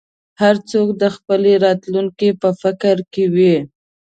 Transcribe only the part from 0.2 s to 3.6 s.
هر څوک د خپلې راتلونکې په فکر کې وي.